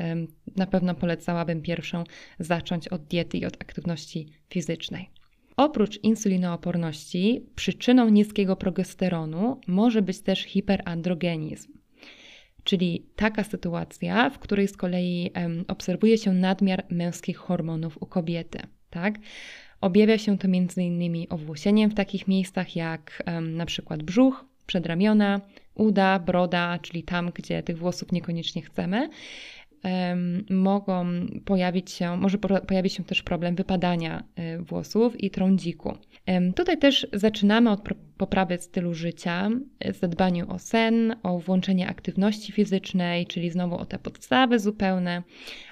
na 0.56 0.66
pewno 0.66 0.96
polecałabym 0.96 1.62
pierwszą 1.62 2.04
zacząć 2.40 2.88
od 2.88 3.04
diety 3.04 3.38
i 3.38 3.46
od 3.46 3.62
aktywności 3.62 4.28
fizycznej. 4.50 5.10
Oprócz 5.58 6.04
insulinooporności, 6.04 7.46
przyczyną 7.56 8.10
niskiego 8.10 8.56
progesteronu 8.56 9.62
może 9.68 10.02
być 10.02 10.22
też 10.22 10.44
hiperandrogenizm, 10.44 11.74
czyli 12.64 13.06
taka 13.16 13.44
sytuacja, 13.44 14.30
w 14.30 14.40
której 14.40 14.68
z 14.68 14.78
kolei 14.78 15.32
obserwuje 15.68 16.18
się 16.18 16.34
nadmiar 16.34 16.86
męskich 16.90 17.38
hormonów 17.38 17.98
u 18.02 18.06
kobiety. 18.06 18.60
Tak? 18.90 19.16
Objawia 19.82 20.18
się 20.18 20.38
to 20.38 20.48
m.in. 20.48 21.26
owłosieniem 21.30 21.90
w 21.90 21.96
takich 21.96 22.28
miejscach 22.28 22.76
jak 22.76 23.24
um, 23.28 23.56
na 23.56 23.66
przykład 23.66 24.04
brzuch, 24.04 24.46
przedramiona, 24.66 25.42
uda, 25.80 26.20
broda, 26.20 26.80
czyli 26.82 27.04
tam, 27.04 27.32
gdzie 27.34 27.64
tych 27.64 27.78
włosów 27.78 28.12
niekoniecznie 28.12 28.62
chcemy, 28.62 29.10
mogą 30.50 31.06
pojawić 31.46 31.92
się, 31.92 32.18
może 32.18 32.38
pojawić 32.68 32.94
się 32.94 33.04
też 33.04 33.24
problem 33.24 33.56
wypadania 33.56 34.24
y, 34.40 34.64
włosów 34.64 35.24
i 35.24 35.30
trądziku. 35.30 35.98
Tutaj 36.56 36.78
też 36.78 37.08
zaczynamy 37.14 37.72
od 37.72 37.82
poprawy 38.20 38.58
stylu 38.58 38.94
życia, 38.94 39.50
zadbaniu 40.02 40.52
o 40.52 40.60
sen, 40.60 41.16
o 41.24 41.40
włączenie 41.40 41.88
aktywności 41.88 42.52
fizycznej, 42.52 43.28
czyli 43.28 43.50
znowu 43.50 43.76
o 43.76 43.86
te 43.86 44.00
podstawy 44.00 44.60
zupełne. 44.60 45.24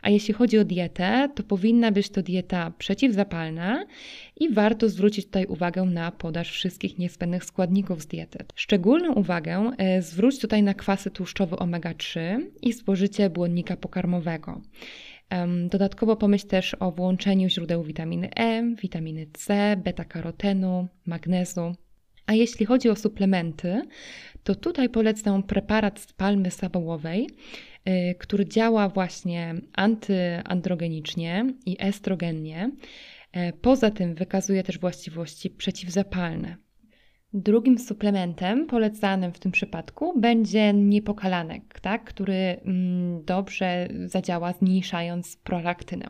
A 0.02 0.10
jeśli 0.10 0.34
chodzi 0.34 0.58
o 0.58 0.66
dietę, 0.66 1.30
to 1.36 1.44
powinna 1.44 1.92
być 1.92 2.10
to 2.10 2.22
dieta 2.22 2.72
przeciwzapalna 2.78 3.86
i 4.36 4.54
warto 4.54 4.90
zwrócić 4.90 5.26
tutaj 5.26 5.46
uwagę 5.46 5.84
na 5.84 6.12
podaż 6.12 6.52
wszystkich 6.52 6.98
niezbędnych 6.98 7.46
składników 7.46 8.02
z 8.02 8.08
diety. 8.08 8.40
Szczególną 8.56 9.14
uwagę 9.14 9.72
e, 9.78 10.02
zwróć 10.02 10.40
tutaj 10.40 10.64
na 10.64 10.74
kwasy 10.74 11.12
tłuszczowe 11.12 11.56
omega-3 11.56 12.40
i 12.62 12.74
spożycie 12.74 13.30
błonnika 13.30 13.78
pokarmowego. 13.78 14.62
Dodatkowo 15.70 16.16
pomyśl 16.16 16.48
też 16.48 16.76
o 16.80 16.92
włączeniu 16.92 17.50
źródeł 17.50 17.84
witaminy 17.84 18.30
E, 18.36 18.76
witaminy 18.76 19.28
C, 19.34 19.76
beta-karotenu, 19.78 20.88
magnezu. 21.06 21.76
A 22.28 22.34
jeśli 22.34 22.66
chodzi 22.66 22.90
o 22.90 22.96
suplementy, 22.96 23.82
to 24.44 24.56
tutaj 24.56 24.90
polecam 24.90 25.44
preparat 25.44 26.00
z 26.00 26.14
palmy 26.14 26.52
sabołowej, 26.52 27.30
y, 27.90 28.16
który 28.20 28.46
działa 28.46 28.90
właśnie 28.90 29.56
antyandrogenicznie 29.74 31.46
i 31.66 31.76
estrogennie. 31.80 32.72
E, 33.32 33.54
poza 33.54 33.92
tym 33.92 34.16
wykazuje 34.16 34.64
też 34.64 34.80
właściwości 34.80 35.50
przeciwzapalne. 35.50 36.58
Drugim 37.34 37.80
suplementem 37.80 38.68
polecanym 38.68 39.34
w 39.34 39.40
tym 39.40 39.52
przypadku 39.52 40.20
będzie 40.20 40.74
niepokalanek, 40.74 41.80
tak, 41.80 42.04
który 42.04 42.34
mm, 42.36 43.26
dobrze 43.26 43.88
zadziała 44.06 44.54
zmniejszając 44.54 45.38
prolaktynę 45.38 46.10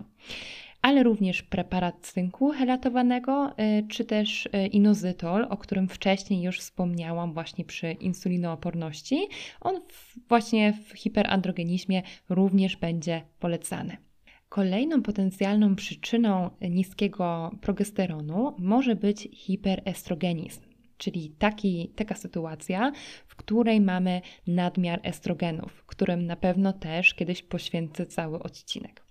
ale 0.81 1.03
również 1.03 1.43
preparat 1.43 1.95
cynku 2.01 2.51
helatowanego, 2.51 3.49
y, 3.49 3.87
czy 3.87 4.05
też 4.05 4.45
y, 4.45 4.67
inozytol, 4.67 5.47
o 5.49 5.57
którym 5.57 5.87
wcześniej 5.87 6.41
już 6.41 6.59
wspomniałam 6.59 7.33
właśnie 7.33 7.65
przy 7.65 7.91
insulinooporności. 7.91 9.27
On 9.61 9.81
właśnie 10.29 10.73
w 10.73 10.97
hiperandrogenizmie 10.97 12.03
również 12.29 12.77
będzie 12.77 13.21
polecany. 13.39 13.97
Kolejną 14.49 15.01
potencjalną 15.01 15.75
przyczyną 15.75 16.49
niskiego 16.61 17.51
progesteronu 17.61 18.55
może 18.57 18.95
być 18.95 19.27
hiperestrogenizm 19.33 20.67
czyli 20.97 21.29
taki, 21.29 21.91
taka 21.95 22.15
sytuacja, 22.15 22.91
w 23.27 23.35
której 23.35 23.81
mamy 23.81 24.21
nadmiar 24.47 24.99
estrogenów, 25.03 25.83
którym 25.85 26.25
na 26.25 26.35
pewno 26.35 26.73
też 26.73 27.13
kiedyś 27.13 27.41
poświęcę 27.41 28.05
cały 28.05 28.39
odcinek. 28.39 29.06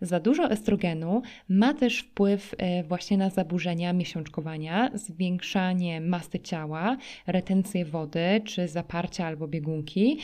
Za 0.00 0.20
dużo 0.20 0.50
estrogenu 0.50 1.22
ma 1.48 1.74
też 1.74 1.98
wpływ 1.98 2.54
e, 2.58 2.82
właśnie 2.82 3.16
na 3.16 3.30
zaburzenia 3.30 3.92
miesiączkowania, 3.92 4.90
zwiększanie 4.94 6.00
masy 6.00 6.40
ciała, 6.40 6.96
retencję 7.26 7.84
wody 7.84 8.40
czy 8.44 8.68
zaparcia 8.68 9.26
albo 9.26 9.48
biegunki 9.48 10.18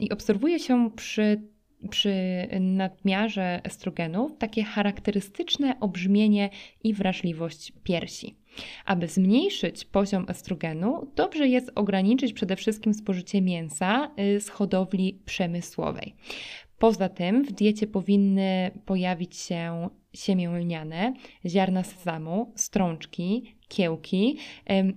i 0.00 0.10
obserwuje 0.10 0.58
się 0.58 0.90
przy 0.96 1.52
przy 1.90 2.14
nadmiarze 2.60 3.60
estrogenów 3.64 4.38
takie 4.38 4.64
charakterystyczne 4.64 5.80
obrzmienie 5.80 6.50
i 6.84 6.94
wrażliwość 6.94 7.72
piersi. 7.84 8.36
Aby 8.84 9.08
zmniejszyć 9.08 9.84
poziom 9.84 10.26
estrogenu, 10.28 11.10
dobrze 11.16 11.48
jest 11.48 11.72
ograniczyć 11.74 12.32
przede 12.32 12.56
wszystkim 12.56 12.94
spożycie 12.94 13.42
mięsa 13.42 14.10
y, 14.36 14.40
z 14.40 14.48
hodowli 14.48 15.20
przemysłowej. 15.24 16.14
Poza 16.82 17.08
tym 17.08 17.44
w 17.44 17.52
diecie 17.52 17.86
powinny 17.86 18.70
pojawić 18.86 19.36
się 19.36 19.88
siemię 20.14 20.48
lniane, 20.48 21.14
ziarna 21.46 21.82
sezamu, 21.82 22.52
strączki, 22.56 23.54
kiełki 23.68 24.38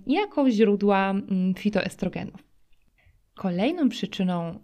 jako 0.06 0.50
źródła 0.50 1.10
mm, 1.10 1.54
fitoestrogenów. 1.54 2.42
Kolejną 3.34 3.88
przyczyną 3.88 4.60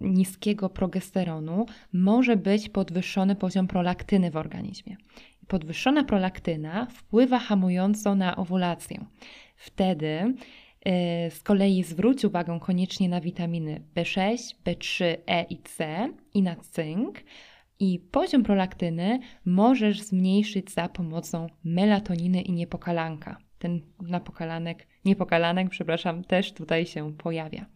niskiego 0.00 0.68
progesteronu 0.68 1.66
może 1.92 2.36
być 2.36 2.68
podwyższony 2.68 3.36
poziom 3.36 3.66
prolaktyny 3.66 4.30
w 4.30 4.36
organizmie. 4.36 4.96
Podwyższona 5.48 6.04
prolaktyna 6.04 6.86
wpływa 6.86 7.38
hamująco 7.38 8.14
na 8.14 8.36
owulację. 8.36 9.04
Wtedy 9.56 10.34
z 11.30 11.42
kolei 11.42 11.82
zwróć 11.82 12.24
uwagę 12.24 12.58
koniecznie 12.60 13.08
na 13.08 13.20
witaminy 13.20 13.82
B6, 13.96 14.36
B3, 14.64 15.04
E 15.26 15.42
i 15.42 15.58
C 15.58 16.08
i 16.34 16.42
na 16.42 16.56
cynk. 16.56 17.20
I 17.80 17.98
poziom 17.98 18.42
prolaktyny 18.42 19.20
możesz 19.44 20.00
zmniejszyć 20.00 20.70
za 20.70 20.88
pomocą 20.88 21.46
melatoniny 21.64 22.42
i 22.42 22.52
niepokalanka. 22.52 23.38
Ten 23.58 23.80
napokalanek, 24.00 24.86
niepokalanek, 25.04 25.68
przepraszam, 25.70 26.24
też 26.24 26.52
tutaj 26.52 26.86
się 26.86 27.12
pojawia. 27.12 27.66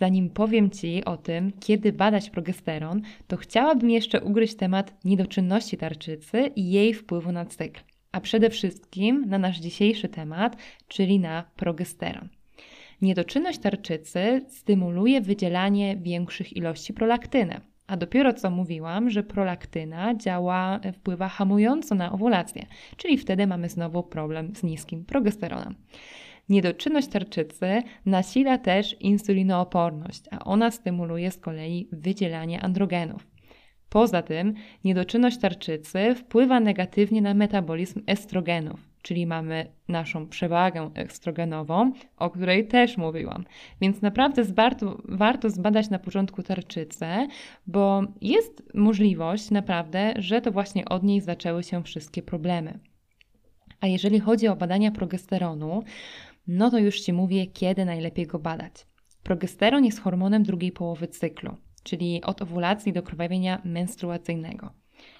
Zanim 0.00 0.30
powiem 0.30 0.70
Ci 0.70 1.04
o 1.04 1.16
tym, 1.16 1.52
kiedy 1.60 1.92
badać 1.92 2.30
progesteron, 2.30 3.02
to 3.26 3.36
chciałabym 3.36 3.90
jeszcze 3.90 4.20
ugryźć 4.20 4.54
temat 4.54 5.04
niedoczynności 5.04 5.76
tarczycy 5.76 6.50
i 6.56 6.70
jej 6.70 6.94
wpływu 6.94 7.32
na 7.32 7.44
cykl, 7.44 7.80
a 8.12 8.20
przede 8.20 8.50
wszystkim 8.50 9.24
na 9.28 9.38
nasz 9.38 9.58
dzisiejszy 9.58 10.08
temat, 10.08 10.56
czyli 10.88 11.18
na 11.18 11.44
progesteron. 11.56 12.28
Niedoczynność 13.02 13.58
tarczycy 13.58 14.46
stymuluje 14.48 15.20
wydzielanie 15.20 15.96
większych 15.96 16.56
ilości 16.56 16.92
prolaktyny. 16.92 17.60
A 17.86 17.96
dopiero 17.96 18.32
co 18.32 18.50
mówiłam, 18.50 19.10
że 19.10 19.22
prolaktyna 19.22 20.14
działa, 20.14 20.80
wpływa 20.94 21.28
hamująco 21.28 21.94
na 21.94 22.12
owulację, 22.12 22.66
czyli 22.96 23.18
wtedy 23.18 23.46
mamy 23.46 23.68
znowu 23.68 24.02
problem 24.02 24.56
z 24.56 24.62
niskim 24.62 25.04
progesteronem. 25.04 25.74
Niedoczynność 26.48 27.08
tarczycy 27.08 27.82
nasila 28.06 28.58
też 28.58 28.96
insulinooporność, 29.00 30.22
a 30.30 30.44
ona 30.44 30.70
stymuluje 30.70 31.30
z 31.30 31.38
kolei 31.38 31.88
wydzielanie 31.92 32.60
androgenów. 32.60 33.29
Poza 33.90 34.22
tym, 34.22 34.54
niedoczynność 34.84 35.38
tarczycy 35.38 36.14
wpływa 36.14 36.60
negatywnie 36.60 37.22
na 37.22 37.34
metabolizm 37.34 38.02
estrogenów, 38.06 38.80
czyli 39.02 39.26
mamy 39.26 39.66
naszą 39.88 40.28
przewagę 40.28 40.90
estrogenową, 40.94 41.92
o 42.16 42.30
której 42.30 42.66
też 42.66 42.96
mówiłam. 42.96 43.44
Więc 43.80 44.02
naprawdę 44.02 44.44
warto, 44.44 45.02
warto 45.04 45.50
zbadać 45.50 45.90
na 45.90 45.98
początku 45.98 46.42
tarczycę, 46.42 47.26
bo 47.66 48.02
jest 48.20 48.62
możliwość 48.74 49.50
naprawdę, 49.50 50.14
że 50.16 50.40
to 50.40 50.52
właśnie 50.52 50.84
od 50.84 51.02
niej 51.02 51.20
zaczęły 51.20 51.62
się 51.62 51.82
wszystkie 51.82 52.22
problemy. 52.22 52.78
A 53.80 53.86
jeżeli 53.86 54.20
chodzi 54.20 54.48
o 54.48 54.56
badania 54.56 54.90
progesteronu, 54.90 55.82
no 56.46 56.70
to 56.70 56.78
już 56.78 57.00
Ci 57.00 57.12
mówię, 57.12 57.46
kiedy 57.46 57.84
najlepiej 57.84 58.26
go 58.26 58.38
badać. 58.38 58.72
Progesteron 59.22 59.84
jest 59.84 60.00
hormonem 60.00 60.42
drugiej 60.42 60.72
połowy 60.72 61.08
cyklu, 61.08 61.56
czyli 61.82 62.22
od 62.22 62.42
owulacji 62.42 62.92
do 62.92 63.02
krwawienia 63.02 63.62
menstruacyjnego. 63.64 64.70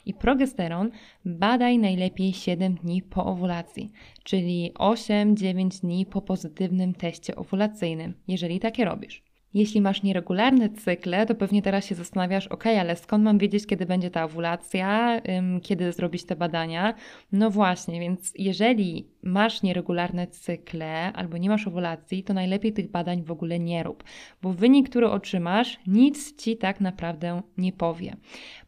I 0.07 0.15
progesteron 0.15 0.91
badaj 1.25 1.79
najlepiej 1.79 2.33
7 2.33 2.75
dni 2.75 3.03
po 3.03 3.25
owulacji, 3.25 3.91
czyli 4.25 4.73
8-9 4.75 5.81
dni 5.81 6.07
po 6.07 6.23
pozytywnym 6.23 6.95
teście 6.95 7.37
owulacyjnym, 7.37 8.15
jeżeli 8.29 8.61
takie 8.61 8.85
robisz. 8.85 9.30
Jeśli 9.55 9.81
masz 9.81 10.03
nieregularne 10.03 10.69
cykle, 10.69 11.27
to 11.27 11.35
pewnie 11.35 11.63
teraz 11.63 11.87
się 11.87 11.95
zastanawiasz, 11.95 12.47
ok, 12.47 12.67
ale 12.67 12.97
skąd 12.97 13.25
mam 13.25 13.39
wiedzieć, 13.39 13.67
kiedy 13.67 13.87
będzie 13.87 14.11
ta 14.11 14.25
owulacja, 14.25 15.21
kiedy 15.63 15.93
zrobić 15.93 16.25
te 16.25 16.37
badania? 16.37 16.95
No 17.33 17.51
właśnie, 17.51 18.01
więc 18.01 18.33
jeżeli 18.39 19.09
masz 19.23 19.63
nieregularne 19.63 20.27
cykle 20.27 21.13
albo 21.13 21.37
nie 21.37 21.49
masz 21.49 21.67
owulacji, 21.67 22.25
to 22.25 22.35
najlepiej 22.35 22.73
tych 22.73 22.91
badań 22.91 23.23
w 23.23 23.31
ogóle 23.31 23.59
nie 23.59 23.83
rób, 23.83 24.05
bo 24.43 24.53
wynik, 24.53 24.89
który 24.89 25.09
otrzymasz, 25.09 25.81
nic 25.87 26.43
ci 26.43 26.57
tak 26.57 26.81
naprawdę 26.81 27.43
nie 27.57 27.73
powie. 27.73 28.17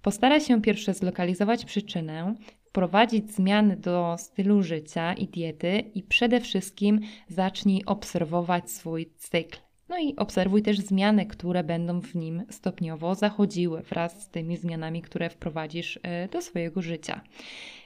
Postaraj 0.02 0.40
się 0.40 0.62
pierwsze 0.62 0.94
zlokalizować 0.94 1.64
przyczynę, 1.64 2.34
wprowadzić 2.64 3.32
zmiany 3.32 3.76
do 3.76 4.16
stylu 4.18 4.62
życia 4.62 5.14
i 5.14 5.28
diety 5.28 5.78
i 5.94 6.02
przede 6.02 6.40
wszystkim 6.40 7.00
zacznij 7.28 7.82
obserwować 7.86 8.70
swój 8.70 9.10
cykl. 9.16 9.58
No 9.92 9.98
i 9.98 10.16
obserwuj 10.16 10.62
też 10.62 10.78
zmiany, 10.78 11.26
które 11.26 11.64
będą 11.64 12.00
w 12.00 12.14
nim 12.14 12.42
stopniowo 12.50 13.14
zachodziły 13.14 13.82
wraz 13.82 14.22
z 14.22 14.28
tymi 14.28 14.56
zmianami, 14.56 15.02
które 15.02 15.30
wprowadzisz 15.30 15.98
e, 16.02 16.28
do 16.28 16.42
swojego 16.42 16.82
życia. 16.82 17.20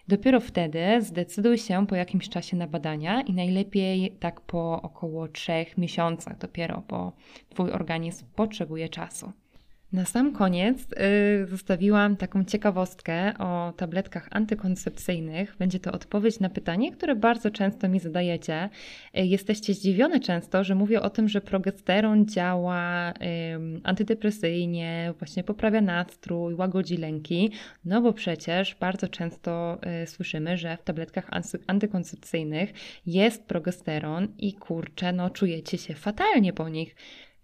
Dopiero 0.09 0.40
wtedy 0.40 0.81
zdecyduj 1.01 1.59
się 1.59 1.87
po 1.87 1.95
jakimś 1.95 2.29
czasie 2.29 2.57
na 2.57 2.66
badania 2.66 3.21
i 3.21 3.33
najlepiej 3.33 4.16
tak 4.21 4.40
po 4.40 4.83
około 4.83 5.29
3 5.29 5.53
miesiącach 5.79 6.38
dopiero, 6.38 6.83
bo 6.88 7.12
Twój 7.49 7.71
organizm 7.71 8.27
potrzebuje 8.35 8.88
czasu. 8.88 9.33
Na 9.92 10.05
sam 10.05 10.33
koniec 10.33 10.79
yy, 11.40 11.46
zostawiłam 11.46 12.16
taką 12.16 12.44
ciekawostkę 12.44 13.38
o 13.38 13.72
tabletkach 13.77 14.29
antykoncepcyjnych. 14.31 15.57
Będzie 15.59 15.81
to 15.81 15.92
odpowiedź 15.92 16.40
na 16.40 16.49
pytanie, 16.49 16.92
które 16.92 17.16
bardzo 17.16 17.51
często 17.51 17.88
mi 17.88 18.01
zadajecie. 18.01 18.68
Yy, 19.14 19.27
jesteście 19.27 19.75
zdziwione 19.75 20.20
często, 20.20 20.64
że 20.64 20.75
mówię 20.75 21.03
o 21.03 21.11
tym, 21.11 21.29
że 21.29 21.40
progesteron 21.40 22.27
działa 22.27 23.12
yy, 23.20 23.81
antydepresyjnie, 23.85 25.14
właśnie 25.18 25.44
poprawia 25.44 25.81
nastrój, 25.81 26.55
łagodzi 26.55 26.96
lęki, 26.96 27.51
no 27.85 28.03
bo 28.03 28.12
przecież 28.12 28.77
bardzo 28.81 29.09
często 29.09 29.79
y, 30.03 30.07
słyszymy, 30.07 30.57
że 30.57 30.77
w 30.77 30.83
tabletkach 30.83 31.31
antykoncepcyjnych 31.66 32.72
jest 33.07 33.44
progesteron 33.44 34.29
i 34.38 34.55
kurczę, 34.55 35.12
no 35.12 35.31
czujecie 35.31 35.79
się 35.79 35.94
fatalnie 35.94 36.53
po 36.53 36.68
nich. 36.68 36.96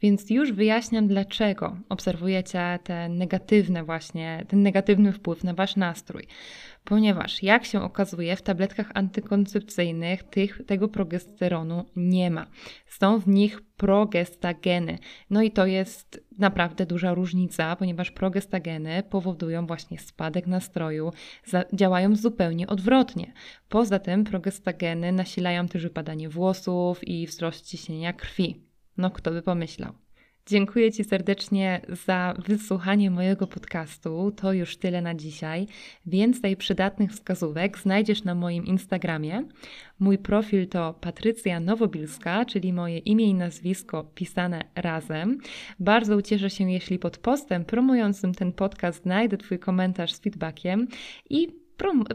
Więc 0.02 0.30
już 0.30 0.52
wyjaśniam, 0.52 1.08
dlaczego 1.08 1.76
obserwujecie 1.88 2.78
te 2.84 3.08
negatywne 3.08 3.84
właśnie, 3.84 4.44
ten 4.48 4.62
negatywny 4.62 5.12
wpływ 5.12 5.44
na 5.44 5.54
wasz 5.54 5.76
nastrój. 5.76 6.26
Ponieważ, 6.84 7.42
jak 7.42 7.64
się 7.64 7.82
okazuje, 7.82 8.36
w 8.36 8.42
tabletkach 8.42 8.90
antykoncepcyjnych 8.94 10.22
tych, 10.22 10.60
tego 10.66 10.88
progesteronu 10.88 11.84
nie 11.96 12.30
ma. 12.30 12.46
Są 12.86 13.18
w 13.18 13.28
nich 13.28 13.60
progestageny. 13.76 14.98
No 15.30 15.42
i 15.42 15.50
to 15.50 15.66
jest 15.66 16.24
naprawdę 16.38 16.86
duża 16.86 17.14
różnica, 17.14 17.76
ponieważ 17.76 18.10
progestageny 18.10 19.02
powodują 19.02 19.66
właśnie 19.66 19.98
spadek 19.98 20.46
nastroju, 20.46 21.12
działają 21.72 22.16
zupełnie 22.16 22.66
odwrotnie. 22.66 23.32
Poza 23.68 23.98
tym 23.98 24.24
progestageny 24.24 25.12
nasilają 25.12 25.68
też 25.68 25.82
wypadanie 25.82 26.28
włosów 26.28 27.08
i 27.08 27.26
wzrost 27.26 27.66
ciśnienia 27.66 28.12
krwi. 28.12 28.71
No, 28.96 29.10
kto 29.10 29.30
by 29.30 29.42
pomyślał. 29.42 29.92
Dziękuję 30.46 30.92
Ci 30.92 31.04
serdecznie 31.04 31.80
za 32.06 32.34
wysłuchanie 32.46 33.10
mojego 33.10 33.46
podcastu. 33.46 34.32
To 34.36 34.52
już 34.52 34.76
tyle 34.76 35.02
na 35.02 35.14
dzisiaj. 35.14 35.66
Więcej 36.06 36.56
przydatnych 36.56 37.12
wskazówek 37.12 37.78
znajdziesz 37.78 38.24
na 38.24 38.34
moim 38.34 38.66
Instagramie. 38.66 39.44
Mój 39.98 40.18
profil 40.18 40.68
to 40.68 40.94
Patrycja 41.00 41.60
Nowobilska, 41.60 42.44
czyli 42.44 42.72
moje 42.72 42.98
imię 42.98 43.24
i 43.24 43.34
nazwisko 43.34 44.04
pisane 44.04 44.64
razem. 44.74 45.38
Bardzo 45.80 46.16
ucieszę 46.16 46.50
się, 46.50 46.70
jeśli 46.70 46.98
pod 46.98 47.18
postem 47.18 47.64
promującym 47.64 48.34
ten 48.34 48.52
podcast 48.52 49.02
znajdę 49.02 49.36
Twój 49.36 49.58
komentarz 49.58 50.12
z 50.12 50.20
feedbackiem 50.20 50.88
i 51.30 51.61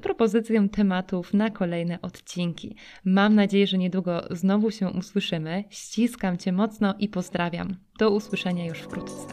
propozycję 0.03 0.69
tematów 0.69 1.33
na 1.33 1.49
kolejne 1.49 2.01
odcinki. 2.01 2.75
Mam 3.05 3.35
nadzieję, 3.35 3.67
że 3.67 3.77
niedługo 3.77 4.21
znowu 4.31 4.71
się 4.71 4.89
usłyszymy. 4.89 5.63
Ściskam 5.69 6.37
Cię 6.37 6.51
mocno 6.51 6.95
i 6.99 7.07
pozdrawiam. 7.07 7.75
Do 7.99 8.11
usłyszenia 8.11 8.65
już 8.65 8.79
wkrótce. 8.79 9.27